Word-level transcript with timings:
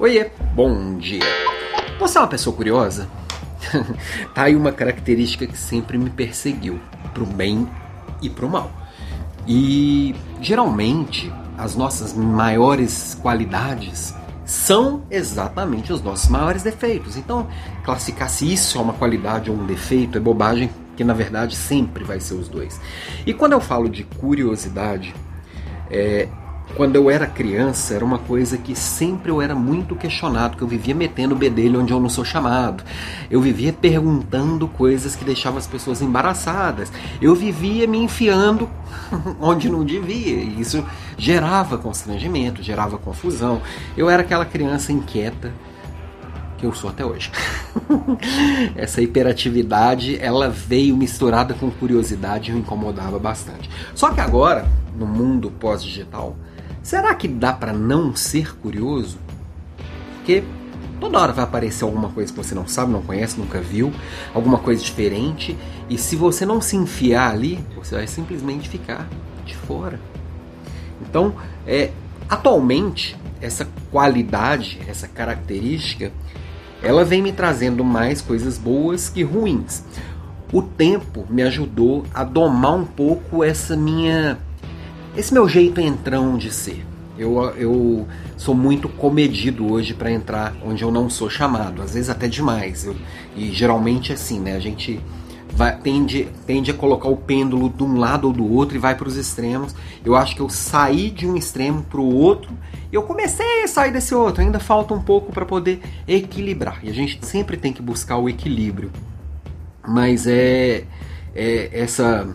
Oiê, 0.00 0.30
bom 0.54 0.96
dia. 0.96 1.20
Você 1.98 2.16
é 2.16 2.22
uma 2.22 2.26
pessoa 2.26 2.56
curiosa? 2.56 3.06
tá 4.34 4.44
aí 4.44 4.56
uma 4.56 4.72
característica 4.72 5.46
que 5.46 5.58
sempre 5.58 5.98
me 5.98 6.08
perseguiu, 6.08 6.80
pro 7.12 7.26
bem 7.26 7.68
e 8.22 8.30
pro 8.30 8.48
mal. 8.48 8.70
E 9.46 10.16
geralmente 10.40 11.30
as 11.58 11.76
nossas 11.76 12.14
maiores 12.14 13.14
qualidades 13.20 14.14
são 14.46 15.02
exatamente 15.10 15.92
os 15.92 16.00
nossos 16.00 16.30
maiores 16.30 16.62
defeitos. 16.62 17.18
Então, 17.18 17.46
classificar 17.84 18.30
se 18.30 18.50
isso 18.50 18.78
é 18.78 18.80
uma 18.80 18.94
qualidade 18.94 19.50
ou 19.50 19.56
um 19.58 19.66
defeito 19.66 20.16
é 20.16 20.20
bobagem, 20.20 20.70
que 20.96 21.04
na 21.04 21.12
verdade 21.12 21.54
sempre 21.54 22.04
vai 22.04 22.20
ser 22.20 22.36
os 22.36 22.48
dois. 22.48 22.80
E 23.26 23.34
quando 23.34 23.52
eu 23.52 23.60
falo 23.60 23.86
de 23.86 24.04
curiosidade, 24.04 25.14
é, 25.90 26.26
quando 26.76 26.96
eu 26.96 27.10
era 27.10 27.26
criança, 27.26 27.94
era 27.94 28.04
uma 28.04 28.18
coisa 28.18 28.56
que 28.56 28.74
sempre 28.74 29.30
eu 29.30 29.42
era 29.42 29.54
muito 29.54 29.94
questionado, 29.94 30.56
que 30.56 30.62
eu 30.62 30.68
vivia 30.68 30.94
metendo 30.94 31.34
o 31.34 31.38
bedelho 31.38 31.80
onde 31.80 31.92
eu 31.92 32.00
não 32.00 32.08
sou 32.08 32.24
chamado. 32.24 32.84
Eu 33.30 33.40
vivia 33.40 33.72
perguntando 33.72 34.66
coisas 34.68 35.14
que 35.14 35.24
deixavam 35.24 35.58
as 35.58 35.66
pessoas 35.66 36.00
embaraçadas. 36.00 36.90
Eu 37.20 37.34
vivia 37.34 37.86
me 37.86 37.98
enfiando 37.98 38.68
onde 39.40 39.68
não 39.68 39.84
devia. 39.84 40.36
E 40.36 40.60
isso 40.60 40.84
gerava 41.18 41.76
constrangimento, 41.76 42.62
gerava 42.62 42.98
confusão. 42.98 43.60
Eu 43.96 44.08
era 44.08 44.22
aquela 44.22 44.44
criança 44.44 44.92
inquieta 44.92 45.52
que 46.60 46.66
eu 46.66 46.74
sou 46.74 46.90
até 46.90 47.04
hoje. 47.04 47.32
Essa 48.76 49.00
hiperatividade, 49.00 50.18
ela 50.20 50.48
veio 50.48 50.96
misturada 50.96 51.54
com 51.54 51.70
curiosidade 51.70 52.50
e 52.50 52.54
me 52.54 52.60
incomodava 52.60 53.18
bastante. 53.18 53.68
Só 53.94 54.10
que 54.10 54.20
agora, 54.20 54.66
no 54.94 55.06
mundo 55.06 55.50
pós-digital, 55.50 56.36
Será 56.82 57.14
que 57.14 57.28
dá 57.28 57.52
para 57.52 57.72
não 57.72 58.16
ser 58.16 58.56
curioso? 58.56 59.18
Porque 60.16 60.42
toda 60.98 61.18
hora 61.18 61.32
vai 61.32 61.44
aparecer 61.44 61.84
alguma 61.84 62.08
coisa 62.10 62.32
que 62.32 62.38
você 62.38 62.54
não 62.54 62.66
sabe, 62.66 62.92
não 62.92 63.02
conhece, 63.02 63.38
nunca 63.38 63.60
viu, 63.60 63.92
alguma 64.34 64.58
coisa 64.58 64.82
diferente, 64.82 65.56
e 65.88 65.98
se 65.98 66.16
você 66.16 66.46
não 66.46 66.60
se 66.60 66.76
enfiar 66.76 67.32
ali, 67.32 67.58
você 67.76 67.94
vai 67.94 68.06
simplesmente 68.06 68.68
ficar 68.68 69.08
de 69.44 69.56
fora. 69.56 70.00
Então, 71.00 71.34
é, 71.66 71.90
atualmente, 72.28 73.16
essa 73.40 73.66
qualidade, 73.90 74.80
essa 74.86 75.08
característica, 75.08 76.12
ela 76.82 77.04
vem 77.04 77.22
me 77.22 77.32
trazendo 77.32 77.84
mais 77.84 78.20
coisas 78.20 78.56
boas 78.56 79.08
que 79.08 79.22
ruins. 79.22 79.84
O 80.52 80.62
tempo 80.62 81.26
me 81.28 81.42
ajudou 81.42 82.04
a 82.12 82.24
domar 82.24 82.74
um 82.74 82.84
pouco 82.84 83.44
essa 83.44 83.76
minha 83.76 84.38
esse 85.16 85.32
meu 85.32 85.48
jeito 85.48 85.80
entrão 85.80 86.36
de 86.36 86.52
ser. 86.52 86.84
Eu, 87.18 87.38
eu 87.56 88.08
sou 88.36 88.54
muito 88.54 88.88
comedido 88.88 89.70
hoje 89.70 89.92
para 89.92 90.10
entrar 90.10 90.54
onde 90.64 90.82
eu 90.82 90.90
não 90.90 91.10
sou 91.10 91.28
chamado, 91.28 91.82
às 91.82 91.92
vezes 91.92 92.08
até 92.08 92.26
demais. 92.26 92.86
Eu, 92.86 92.96
e 93.36 93.52
geralmente 93.52 94.10
é 94.10 94.14
assim, 94.14 94.40
né? 94.40 94.56
A 94.56 94.60
gente 94.60 94.98
vai, 95.52 95.76
tende, 95.76 96.28
tende 96.46 96.70
a 96.70 96.74
colocar 96.74 97.08
o 97.08 97.16
pêndulo 97.16 97.68
de 97.68 97.82
um 97.82 97.98
lado 97.98 98.26
ou 98.28 98.32
do 98.32 98.50
outro 98.50 98.76
e 98.76 98.78
vai 98.78 98.94
para 98.94 99.06
os 99.06 99.16
extremos. 99.16 99.74
Eu 100.04 100.16
acho 100.16 100.34
que 100.34 100.40
eu 100.40 100.48
saí 100.48 101.10
de 101.10 101.26
um 101.26 101.36
extremo 101.36 101.82
para 101.82 102.00
o 102.00 102.14
outro 102.14 102.52
e 102.90 102.94
eu 102.94 103.02
comecei 103.02 103.64
a 103.64 103.68
sair 103.68 103.92
desse 103.92 104.14
outro. 104.14 104.42
Ainda 104.42 104.58
falta 104.58 104.94
um 104.94 105.02
pouco 105.02 105.32
para 105.32 105.44
poder 105.44 105.80
equilibrar. 106.08 106.80
E 106.82 106.88
a 106.88 106.94
gente 106.94 107.24
sempre 107.26 107.56
tem 107.56 107.72
que 107.72 107.82
buscar 107.82 108.16
o 108.16 108.28
equilíbrio. 108.28 108.90
Mas 109.86 110.26
é, 110.26 110.84
é 111.34 111.70
essa 111.72 112.26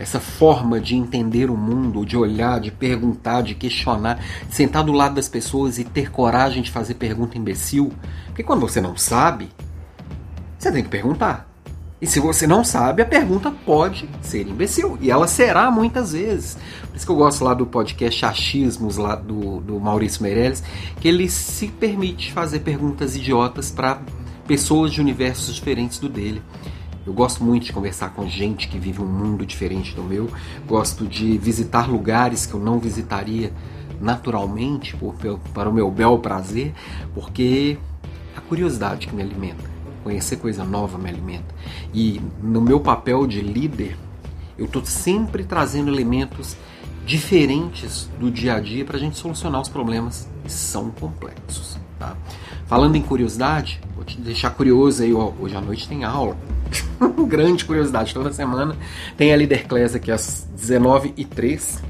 essa 0.00 0.18
forma 0.18 0.80
de 0.80 0.96
entender 0.96 1.50
o 1.50 1.56
mundo, 1.58 2.06
de 2.06 2.16
olhar, 2.16 2.58
de 2.58 2.70
perguntar, 2.70 3.42
de 3.42 3.54
questionar, 3.54 4.18
de 4.48 4.54
sentar 4.54 4.82
do 4.82 4.92
lado 4.92 5.14
das 5.14 5.28
pessoas 5.28 5.78
e 5.78 5.84
ter 5.84 6.10
coragem 6.10 6.62
de 6.62 6.70
fazer 6.70 6.94
pergunta 6.94 7.36
imbecil. 7.36 7.92
Porque 8.24 8.42
quando 8.42 8.62
você 8.62 8.80
não 8.80 8.96
sabe, 8.96 9.50
você 10.58 10.72
tem 10.72 10.82
que 10.82 10.88
perguntar. 10.88 11.46
E 12.00 12.06
se 12.06 12.18
você 12.18 12.46
não 12.46 12.64
sabe, 12.64 13.02
a 13.02 13.04
pergunta 13.04 13.50
pode 13.50 14.08
ser 14.22 14.48
imbecil. 14.48 14.96
E 15.02 15.10
ela 15.10 15.28
será 15.28 15.70
muitas 15.70 16.12
vezes. 16.12 16.56
Por 16.88 16.96
isso 16.96 17.04
que 17.04 17.12
eu 17.12 17.16
gosto 17.16 17.44
lá 17.44 17.52
do 17.52 17.66
podcast 17.66 18.24
Achismos, 18.24 18.96
lá 18.96 19.14
do, 19.14 19.60
do 19.60 19.78
Maurício 19.78 20.22
Meirelles, 20.22 20.62
que 20.98 21.08
ele 21.08 21.28
se 21.28 21.68
permite 21.68 22.32
fazer 22.32 22.60
perguntas 22.60 23.14
idiotas 23.16 23.70
para 23.70 24.00
pessoas 24.46 24.92
de 24.92 25.00
universos 25.02 25.54
diferentes 25.54 25.98
do 25.98 26.08
dele. 26.08 26.42
Eu 27.06 27.12
gosto 27.12 27.42
muito 27.42 27.64
de 27.64 27.72
conversar 27.72 28.10
com 28.10 28.28
gente 28.28 28.68
que 28.68 28.78
vive 28.78 29.00
um 29.00 29.06
mundo 29.06 29.46
diferente 29.46 29.94
do 29.94 30.02
meu. 30.02 30.30
Gosto 30.66 31.06
de 31.06 31.38
visitar 31.38 31.88
lugares 31.88 32.44
que 32.44 32.54
eu 32.54 32.60
não 32.60 32.78
visitaria 32.78 33.52
naturalmente, 34.00 34.96
por, 34.96 35.14
para 35.54 35.68
o 35.68 35.72
meu 35.72 35.90
bel 35.90 36.18
prazer, 36.18 36.72
porque 37.14 37.78
a 38.36 38.40
curiosidade 38.40 39.06
que 39.06 39.14
me 39.14 39.22
alimenta. 39.22 39.70
Conhecer 40.02 40.36
coisa 40.36 40.64
nova 40.64 40.96
me 40.98 41.08
alimenta. 41.08 41.54
E 41.92 42.20
no 42.42 42.60
meu 42.60 42.80
papel 42.80 43.26
de 43.26 43.40
líder, 43.40 43.96
eu 44.56 44.64
estou 44.66 44.84
sempre 44.84 45.44
trazendo 45.44 45.90
elementos 45.90 46.56
diferentes 47.04 48.08
do 48.18 48.30
dia 48.30 48.54
a 48.54 48.60
dia 48.60 48.84
para 48.84 48.96
a 48.96 49.00
gente 49.00 49.16
solucionar 49.16 49.60
os 49.60 49.68
problemas 49.68 50.28
que 50.44 50.52
são 50.52 50.90
complexos. 50.90 51.78
Tá? 51.98 52.16
Falando 52.66 52.96
em 52.96 53.02
curiosidade, 53.02 53.80
vou 53.94 54.04
te 54.04 54.18
deixar 54.18 54.50
curioso 54.50 55.02
aí, 55.02 55.12
ó, 55.12 55.32
hoje 55.38 55.56
à 55.56 55.60
noite 55.60 55.88
tem 55.88 56.04
aula. 56.04 56.36
Grande 57.26 57.64
curiosidade, 57.64 58.14
toda 58.14 58.32
semana 58.32 58.76
tem 59.16 59.32
a 59.32 59.36
Leader 59.36 59.66
Class 59.66 59.94
aqui 59.94 60.10
às 60.10 60.46
19h03, 60.56 61.80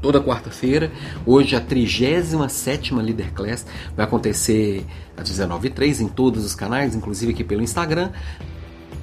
toda 0.00 0.20
quarta-feira. 0.20 0.90
Hoje 1.24 1.56
a 1.56 1.60
37 1.60 2.94
Leader 2.94 3.32
Class 3.32 3.66
vai 3.96 4.04
acontecer 4.04 4.84
às 5.16 5.28
19h03 5.30 6.00
em 6.00 6.08
todos 6.08 6.44
os 6.44 6.54
canais, 6.54 6.94
inclusive 6.94 7.32
aqui 7.32 7.44
pelo 7.44 7.62
Instagram. 7.62 8.10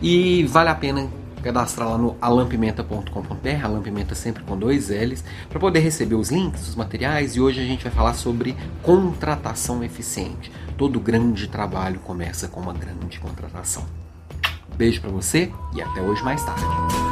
E 0.00 0.44
vale 0.44 0.68
a 0.68 0.74
pena 0.74 1.08
cadastrar 1.42 1.88
lá 1.88 1.96
no 1.96 2.16
alampimenta.com.br, 2.20 3.64
alampimenta 3.64 4.14
sempre 4.14 4.42
com 4.42 4.58
dois 4.58 4.88
L's, 4.90 5.24
para 5.48 5.60
poder 5.60 5.78
receber 5.78 6.16
os 6.16 6.30
links, 6.30 6.68
os 6.68 6.74
materiais. 6.74 7.36
E 7.36 7.40
hoje 7.40 7.60
a 7.60 7.64
gente 7.64 7.84
vai 7.84 7.92
falar 7.92 8.14
sobre 8.14 8.56
contratação 8.82 9.82
eficiente. 9.84 10.50
Todo 10.76 11.00
grande 11.00 11.46
trabalho 11.48 12.00
começa 12.00 12.48
com 12.48 12.60
uma 12.60 12.72
grande 12.72 13.18
contratação. 13.20 14.05
Beijo 14.76 15.00
para 15.00 15.10
você 15.10 15.50
e 15.74 15.80
até 15.80 16.02
hoje 16.02 16.22
mais 16.22 16.44
tarde. 16.44 17.05